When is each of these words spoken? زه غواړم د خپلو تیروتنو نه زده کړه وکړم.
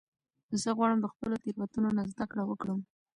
زه 0.61 0.69
غواړم 0.77 0.99
د 1.01 1.05
خپلو 1.13 1.35
تیروتنو 1.43 1.89
نه 1.97 2.03
زده 2.11 2.25
کړه 2.31 2.43
وکړم. 2.45 2.79